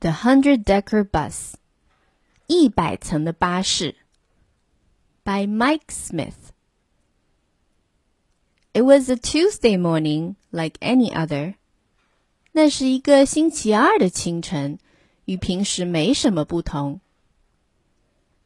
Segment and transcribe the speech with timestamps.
[0.00, 1.54] The Hundred-Decker Bus，
[2.46, 3.96] 一百层的巴士，
[5.24, 11.54] by Mike Smith。It was a Tuesday morning, like any other.
[12.52, 14.78] 那是一个星期二的清晨，
[15.24, 17.00] 与平时没什么不同。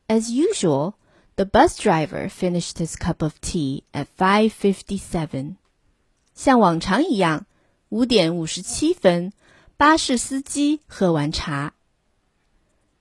[0.06, 0.94] As usual,
[1.36, 5.56] the bus driver finished his cup of tea at 5:57.
[6.34, 7.46] 像往常一样，
[7.90, 9.32] 五点五十七分，
[9.76, 11.74] 巴士司机喝完茶。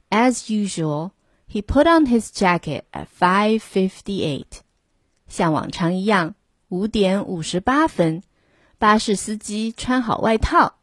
[0.10, 1.12] As usual,
[1.48, 4.44] he put on his jacket at 5:58.
[5.28, 6.36] 像往常一样，
[6.70, 8.24] 五点五十八分，
[8.78, 10.76] 巴士司机穿好外套。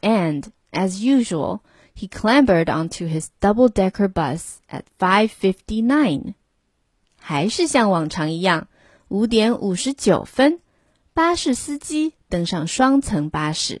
[0.00, 1.60] And as usual,
[1.96, 6.34] he clambered onto his double-decker bus at 5:59.
[7.18, 8.68] 还是像往常一样，
[9.08, 10.60] 五点五十九分，
[11.14, 13.80] 巴士司机登上双层巴士。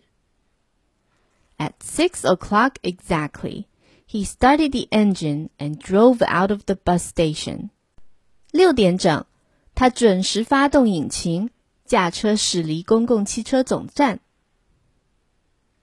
[1.58, 3.66] At six o'clock exactly,
[4.06, 7.70] he started the engine and drove out of the bus station.
[8.50, 9.24] 六点整，
[9.74, 11.50] 他准时发动引擎，
[11.84, 14.20] 驾车驶离公共汽车总站。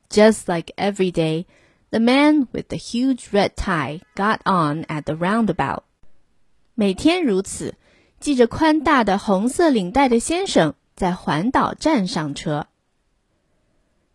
[0.10, 1.46] Just like every day,
[1.90, 5.84] the man with the huge red tie got on at the roundabout.
[6.76, 7.76] 每天如此，
[8.20, 12.68] 系着宽大的红色领带的先生在环岛站上车。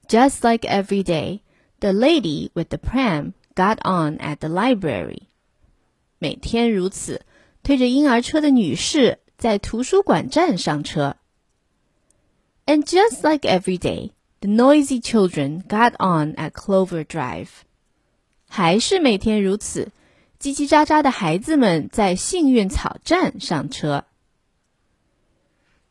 [0.06, 1.40] Just like every day,
[1.80, 5.22] the lady with the pram got on at the library.
[6.18, 7.22] 每天如此，
[7.62, 11.16] 推着婴儿车的女士在图书馆站上车。
[12.66, 17.48] And just like every day, the noisy children got on at Clover Drive.
[18.48, 19.92] 还是每天如此，
[20.40, 24.04] 叽叽喳喳的孩子们在幸运草站上车。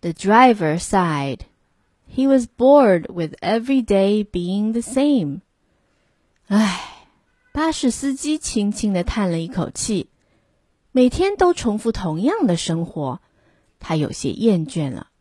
[0.01, 1.41] The driver sighed.
[2.07, 5.41] He was bored with every day being the same.
[6.52, 7.06] 唉，
[7.52, 10.08] 巴士司机轻轻地叹了一口气。
[10.90, 13.20] 每天都重复同样的生活，
[13.78, 15.12] 他有些厌倦了。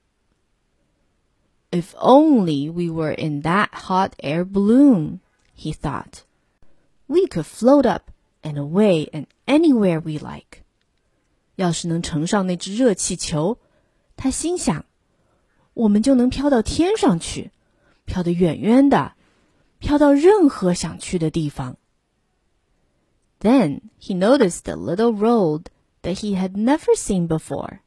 [1.69, 5.19] If only we were in that hot air balloon,
[5.55, 6.21] he thought.
[7.05, 8.09] We could float up
[8.41, 10.63] and away and anywhere we like.
[11.57, 13.59] 要是能乘上那只热气球，
[14.15, 14.83] 他心想，
[15.75, 17.51] 我们就能飘到天上去，
[18.05, 19.13] 飘得远远的，
[19.79, 21.77] 飘到任何想去的地方。
[23.39, 25.65] Then he noticed a little road
[26.01, 27.79] that he had never seen before.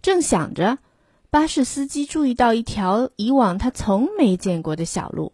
[0.00, 0.78] 正想着，
[1.30, 5.32] 巴士司机注意到一条以往他从没见过的小路。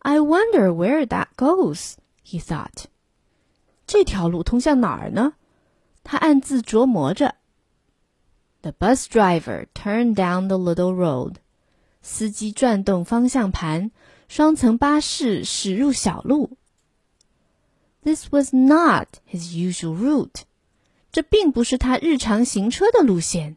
[0.00, 1.94] I wonder where that goes,
[2.24, 2.84] he thought.
[3.86, 5.34] 这条路通向哪儿呢？
[6.04, 7.36] 他暗自琢磨着。
[8.62, 11.36] The bus driver turned down the little road.
[12.02, 13.90] 司机转动方向盘，
[14.30, 16.56] 双层巴士驶入小路。
[18.04, 20.42] This was not his usual route.
[21.10, 23.56] 这并不是他日常行车的路线。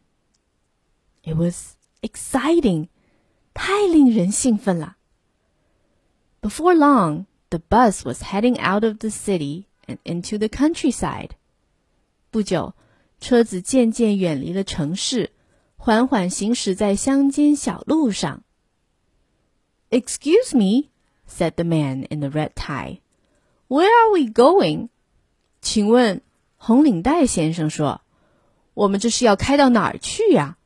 [1.22, 2.88] It was exciting.
[3.53, 4.97] 太令人兴奋了。
[6.41, 11.34] Before long, the bus was heading out of the city and into the countryside.
[12.31, 12.73] 不久，
[13.19, 15.34] 车子渐渐远离了城市，
[15.78, 18.41] 缓缓行驶在乡间小路上。
[19.93, 20.91] Excuse me,
[21.27, 23.00] said the man in the red tie.
[23.69, 24.89] Where are we going?
[25.61, 26.21] 请问，
[26.56, 30.56] 红领带先生说：“我们这是要开到哪儿去呀？”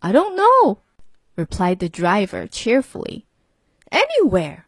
[0.00, 0.78] I don't know,
[1.34, 3.24] replied the driver cheerfully.
[3.90, 4.64] Anywhere.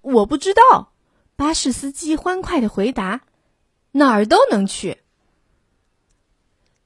[0.00, 0.92] 我不知道。
[1.36, 4.98] 巴士司机欢快的回答：“哪儿都能去。”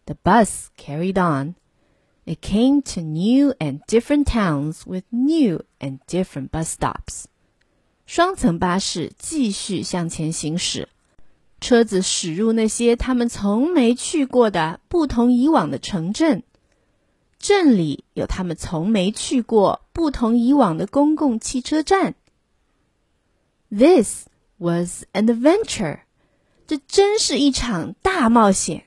[0.04, 1.54] The bus carried on.
[2.26, 7.25] It came to new and different towns with new and different bus stops.
[8.06, 10.88] 双层巴士继续向前行驶，
[11.60, 16.42] 车子驶入那些他们从没去过的不同以往的城镇，
[17.38, 22.14] 镇里有他们从没去过、不同以往的公共汽车站。
[23.68, 24.27] This
[24.59, 26.00] was an adventure，
[26.66, 28.84] 这真是一场大冒险。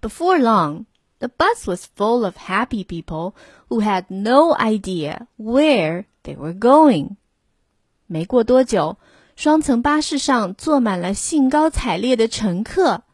[0.00, 0.86] Before long,
[1.18, 3.34] the bus was full of happy people
[3.68, 7.16] who had no idea where they were going.
[8.06, 8.98] 没过多久，
[9.36, 13.04] 双层巴士上坐满了兴高采烈的乘客，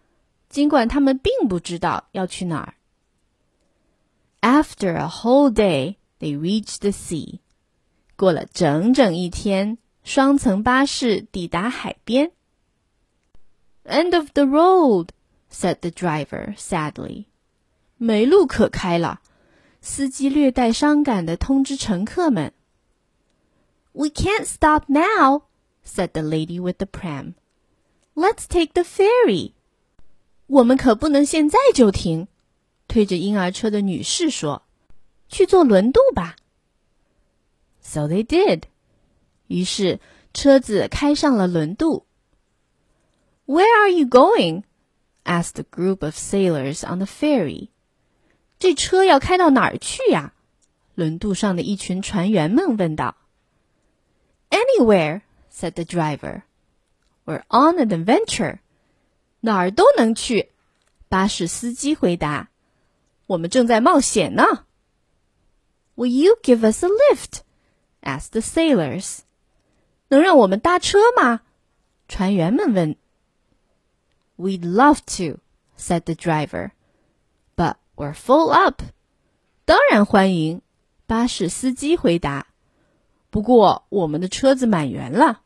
[0.49, 2.75] 尽管他们并不知道要去哪儿。
[4.41, 7.41] After a whole day, they reached the sea.
[8.17, 12.33] 过了整整一天，双层巴士抵达海边。
[13.85, 15.09] End of the road,
[15.51, 17.27] said the driver sadly.
[17.97, 19.21] 没路可开了，
[19.81, 22.53] 司机略带伤感的通知乘客们。
[23.93, 25.43] We can't stop now,
[25.85, 27.35] said the lady with the pram.
[28.15, 29.53] Let's take the ferry.
[30.47, 32.27] 我们可不能现在就停，
[32.89, 34.62] 推着婴儿车的女士说：“
[35.29, 36.37] 去坐轮渡吧。”
[37.83, 38.65] So they did.
[39.47, 40.01] 于是
[40.33, 42.07] 车子开上了轮渡。
[43.47, 44.62] Where are you going?
[45.25, 47.69] asked a group of sailors on the ferry.
[48.60, 50.34] 这车要开到哪儿去呀？
[50.96, 53.18] 轮渡上的一群船员们问道。
[54.50, 55.22] Anywhere,
[55.52, 56.44] said the driver.
[57.25, 58.60] We're on an adventure.
[59.42, 60.52] 哪儿都能去，
[61.10, 62.50] 巴士司机回答。
[63.28, 64.66] 我们正在冒险呢。
[65.96, 67.42] Will you give us a lift?
[68.01, 69.19] asked the sailors.
[70.08, 71.42] 能让我们搭车吗？
[72.08, 72.96] 船员们问。
[74.38, 75.40] We'd love to,
[75.78, 76.72] said the driver,
[77.96, 78.82] We're full up.
[79.66, 80.62] 当然欢迎，
[81.08, 82.48] 巴士司机回答。
[83.30, 85.42] 不过我们的车子满员了。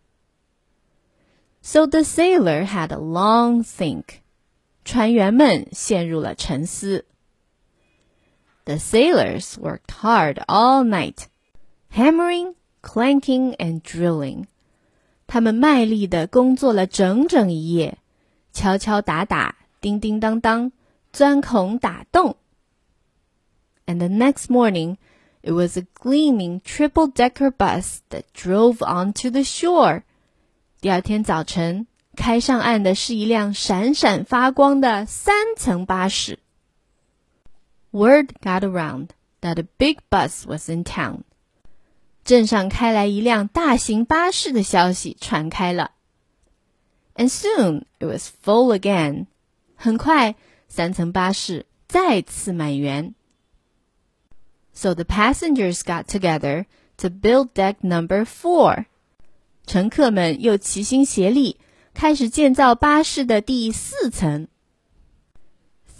[1.61, 4.03] So the sailor had a long think.
[4.83, 7.05] 船员们陷入了沉思。
[8.65, 11.25] The sailors worked hard all night,
[11.93, 14.45] hammering, clanking, and drilling.
[15.27, 17.99] 他们卖力的工作了整整一夜。
[18.51, 20.71] 敲敲打打，叮叮当当，
[21.12, 22.36] 钻孔打洞。
[23.86, 24.96] And the next morning,
[25.42, 30.02] it was a gleaming triple-decker bus that drove onto the shore.
[30.80, 36.38] 第二天早晨，开上岸的是一辆闪闪发光的三层巴士。
[37.90, 39.08] Word got around
[39.40, 41.22] that a big bus was in town.
[42.24, 45.90] 镇上开来一辆大型巴士的消息传开了。
[47.16, 49.26] and soon it was full again.
[49.76, 50.34] 很快，
[50.68, 53.14] 三层巴士再次满员。
[54.72, 56.66] So the passengers got together
[56.96, 58.86] to build deck number four.
[59.66, 61.58] 乘客们又齐心协力，
[61.94, 64.48] 开始建造巴士的第四层。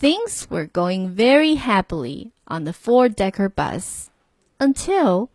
[0.00, 4.06] Things were going very happily on the four-decker bus
[4.58, 5.28] until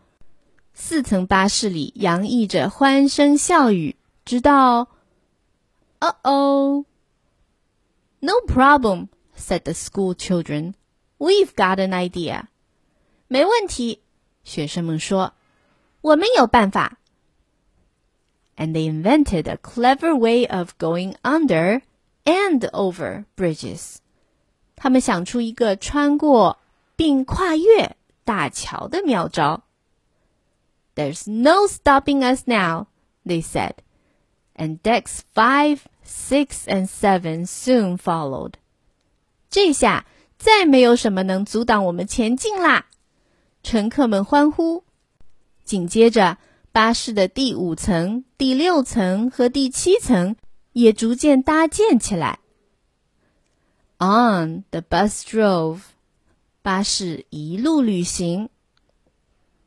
[0.74, 3.96] 四层巴士里洋溢着欢声笑语，
[4.26, 4.90] 直到
[6.02, 6.86] uh oh.
[8.20, 9.08] No problem,
[9.44, 10.76] said the school children.
[11.18, 12.48] We've got an idea.
[13.28, 14.02] 没问题，
[14.44, 15.34] 学生们说，
[16.02, 16.98] 我们有办法。
[18.56, 21.82] And they invented a clever way of going under
[22.26, 23.98] and over bridges.
[24.76, 26.60] 他们想出一个穿过
[26.96, 29.64] 并跨越大桥的妙招。
[30.96, 32.88] There's no stopping us now,
[33.26, 33.76] they said
[34.56, 38.56] and decks five, six, and seven soon followed.
[39.55, 40.05] 这下
[40.37, 42.87] 再没有什么能阻挡我们前进啦！
[43.63, 44.83] 乘客们欢呼。
[45.63, 46.39] 紧接着，
[46.73, 50.35] 巴士的第五层、第六层和第七层
[50.73, 52.41] 也逐渐搭建起来。
[53.99, 55.83] On the bus drove，
[56.61, 58.51] 巴士一路旅行。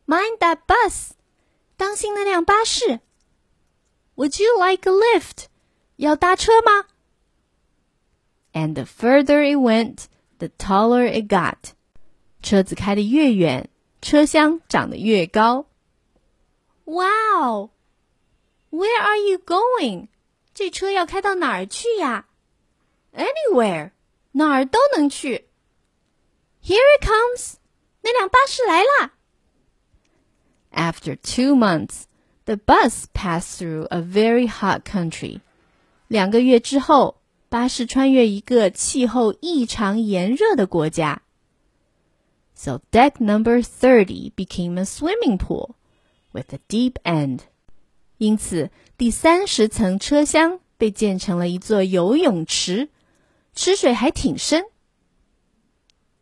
[0.05, 1.11] Mind that bus，
[1.77, 2.99] 当心那辆巴士。
[4.17, 5.45] would you like a lift?
[5.95, 6.87] 要搭车吗
[8.56, 10.06] ？And the further it went,
[10.38, 11.72] the taller it got.
[12.42, 13.68] 车子开得越远，
[14.00, 15.66] 车厢长得越高。
[16.84, 17.70] Wow!
[18.70, 20.08] Where are you going?
[20.52, 22.26] 这车要开到哪儿去呀？
[23.14, 23.92] Anywhere，
[24.32, 25.48] 哪儿都能去。
[26.62, 27.54] Here it comes!
[28.02, 29.12] 那辆巴士来啦。
[30.72, 32.04] After two months,
[32.44, 35.40] the bus passed through a very hot country.
[36.08, 37.15] 两个月之后，
[37.48, 41.22] 巴士穿越一个气候异常炎热的国家。
[42.54, 45.74] So deck number thirty became a swimming pool
[46.32, 47.40] with a deep end.
[48.18, 52.88] 因此，第三十层车厢被建成了一座游泳池，
[53.54, 54.64] 池水还挺深。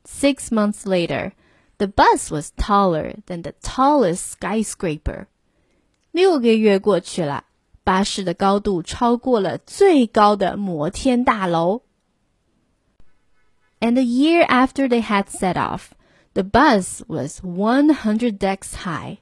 [0.04, 1.32] Six months later,
[1.76, 5.26] the bus was taller than the tallest skyscraper.
[6.10, 7.43] 六个月过去了，
[7.84, 11.82] 巴士的高度超过了最高的摩天大楼。
[13.80, 15.92] And a year after they had set off,
[16.34, 19.18] the bus was 100 decks high.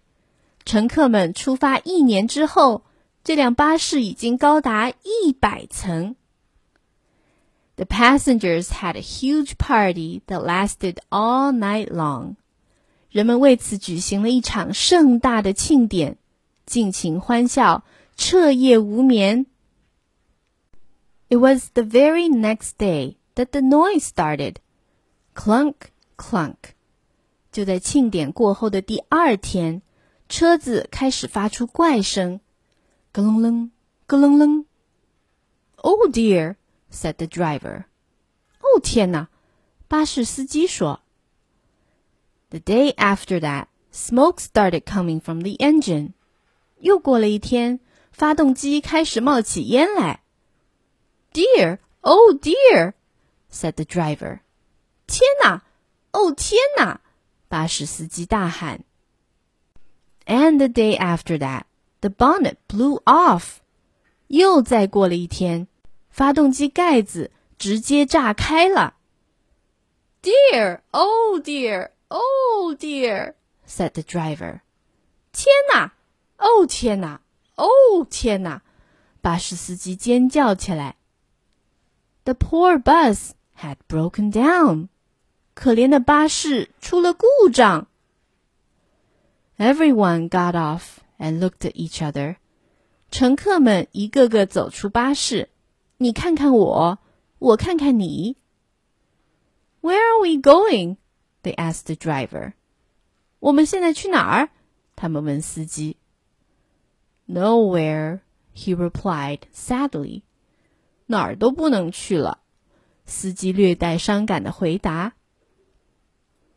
[0.65, 2.83] 乘客们出发一年之后，
[3.25, 6.17] 这辆巴士已经高达一百层。
[7.77, 12.35] The passengers had a huge party that lasted all night long.
[13.11, 16.19] 人们为此举行了一场盛大的庆典。
[16.67, 17.85] 尽情欢笑，
[18.17, 19.47] 彻夜无眠。
[21.29, 24.57] It was the very next day that the noise started.
[25.35, 25.75] Clunk,
[26.17, 26.75] clunk.
[27.53, 29.83] 就在庆典过后的第二天，
[30.29, 32.41] 车子开始发出怪声，
[33.13, 33.71] 咯楞楞，
[34.07, 34.65] 咯楞楞。
[35.77, 36.57] Oh dear,
[36.91, 37.85] said the driver.
[38.61, 39.29] 哦天哪，
[39.87, 41.01] 巴士司机说。
[42.51, 46.13] The day after that, smoke started coming from the engine.
[46.81, 47.81] 又过了一天，
[48.13, 50.23] 发动机开始冒起烟来。
[51.33, 52.95] Dear, oh dear,
[53.51, 54.41] said the driver.
[55.07, 55.63] 天哪，
[56.13, 57.01] 哦天哪！
[57.49, 58.85] 巴士司机大喊。
[60.27, 61.63] And the day after that,
[62.01, 63.59] the bonnet blew off.
[64.27, 65.69] 又再过了一天，
[66.11, 68.95] 发动机盖子直接炸开了。
[70.21, 73.35] Dear, oh dear, oh dear,
[73.67, 74.61] said the driver.
[75.33, 75.93] 天哪！
[76.37, 77.21] 哦天哪！
[77.57, 78.63] 哦天哪！
[79.21, 80.97] 巴士司机尖叫起来。
[82.25, 84.89] The poor bus had broken down.
[85.55, 87.89] 可怜的巴士出了故障。
[89.57, 92.37] Everyone got off and looked at each other.
[93.11, 95.49] 乘客们一个个走出巴士，
[95.97, 96.99] 你看看我，
[97.39, 98.37] 我看看你。
[99.81, 100.99] Where are we going?
[101.43, 102.53] They asked the driver.
[103.41, 104.51] 我们现在去哪儿？
[104.95, 105.97] 他们问司机。
[107.33, 108.21] Nowhere,
[108.55, 110.23] he replied sadly.
[111.07, 112.41] 哪儿都不能去了。
[113.07, 115.15] 司机略带伤感的回答。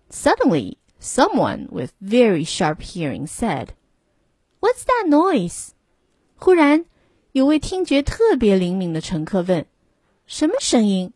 [0.10, 3.70] Suddenly, someone with very sharp hearing said,
[4.60, 5.70] "What's that noise?"
[6.38, 6.86] 忽然，
[7.32, 9.66] 有位听觉特别灵敏的乘客问：“
[10.26, 11.14] 什么声音？”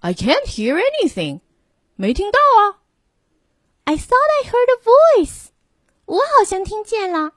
[0.00, 1.40] I can't hear anything.
[1.94, 2.82] 没听到啊。
[3.84, 5.46] I thought I heard a voice.
[6.06, 7.34] 我好像听见了。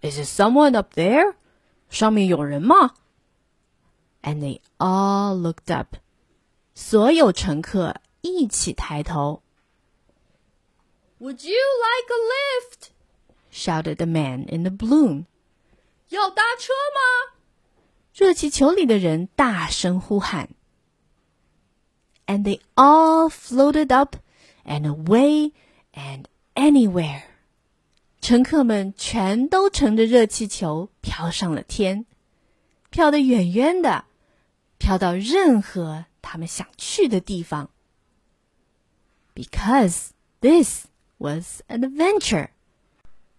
[0.00, 1.34] Is it someone up there?
[1.88, 2.94] 上面有人吗？
[4.22, 5.96] And they all looked up.
[6.74, 9.42] 所有乘客一起抬头。
[11.20, 12.90] Would you like a lift?
[13.50, 15.26] shouted the man in the balloon.
[16.08, 17.34] 要搭车吗？
[18.12, 20.50] 热气球里的人大声呼喊。
[22.26, 24.16] And they all floated up
[24.64, 25.52] and away
[25.92, 27.22] and anywhere.
[28.21, 32.05] 乘客们全都乘着热气球飘上了天，
[32.89, 34.05] 飘得远远的，
[34.77, 37.69] 飘到任何他们想去的地方。
[39.33, 40.09] Because
[40.41, 42.49] this was an adventure，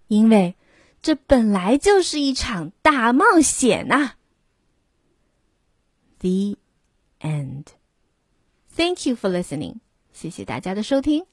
[0.08, 0.56] 因为
[1.02, 4.14] 这本来就是一场大冒险呐。
[6.20, 6.56] The
[7.20, 7.66] end.
[8.74, 9.76] Thank you for listening.
[10.12, 11.26] 谢谢大家的收听。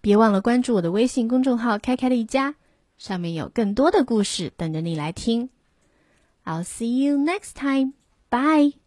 [0.00, 2.54] 别忘了关注我的微信公众号“开开的一家”。
[3.02, 5.50] 上面有更多的故事等着你来听。
[6.44, 7.94] I'll see you next time.
[8.30, 8.81] Bye.